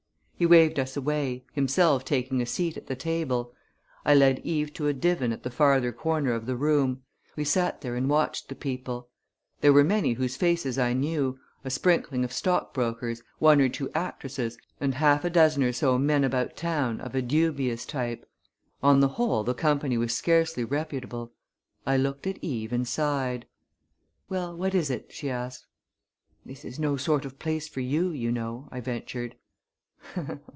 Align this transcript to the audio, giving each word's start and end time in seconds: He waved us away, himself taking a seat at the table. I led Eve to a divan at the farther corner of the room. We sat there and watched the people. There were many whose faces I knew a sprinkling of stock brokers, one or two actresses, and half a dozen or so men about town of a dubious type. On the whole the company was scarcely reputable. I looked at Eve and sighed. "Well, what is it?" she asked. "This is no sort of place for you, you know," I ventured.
He 0.35 0.47
waved 0.47 0.79
us 0.79 0.97
away, 0.97 1.45
himself 1.53 2.03
taking 2.03 2.41
a 2.41 2.47
seat 2.47 2.75
at 2.75 2.87
the 2.87 2.95
table. 2.95 3.53
I 4.03 4.15
led 4.15 4.39
Eve 4.39 4.73
to 4.73 4.87
a 4.87 4.91
divan 4.93 5.31
at 5.31 5.43
the 5.43 5.51
farther 5.51 5.91
corner 5.91 6.31
of 6.33 6.47
the 6.47 6.55
room. 6.55 7.03
We 7.35 7.43
sat 7.43 7.81
there 7.81 7.93
and 7.95 8.09
watched 8.09 8.49
the 8.49 8.55
people. 8.55 9.09
There 9.59 9.71
were 9.71 9.83
many 9.83 10.13
whose 10.13 10.35
faces 10.37 10.79
I 10.79 10.93
knew 10.93 11.37
a 11.63 11.69
sprinkling 11.69 12.23
of 12.23 12.33
stock 12.33 12.73
brokers, 12.73 13.21
one 13.37 13.61
or 13.61 13.69
two 13.69 13.91
actresses, 13.93 14.57
and 14.79 14.95
half 14.95 15.23
a 15.23 15.29
dozen 15.29 15.61
or 15.61 15.71
so 15.71 15.99
men 15.99 16.23
about 16.23 16.57
town 16.57 16.99
of 17.01 17.13
a 17.13 17.21
dubious 17.21 17.85
type. 17.85 18.27
On 18.81 18.99
the 18.99 19.09
whole 19.09 19.43
the 19.43 19.53
company 19.53 19.95
was 19.95 20.11
scarcely 20.17 20.63
reputable. 20.63 21.33
I 21.85 21.97
looked 21.97 22.25
at 22.25 22.39
Eve 22.43 22.73
and 22.73 22.87
sighed. 22.87 23.45
"Well, 24.27 24.57
what 24.57 24.73
is 24.73 24.89
it?" 24.89 25.11
she 25.11 25.29
asked. 25.29 25.67
"This 26.43 26.65
is 26.65 26.79
no 26.79 26.97
sort 26.97 27.25
of 27.25 27.37
place 27.37 27.67
for 27.67 27.81
you, 27.81 28.09
you 28.09 28.31
know," 28.31 28.69
I 28.71 28.79
ventured. 28.79 29.35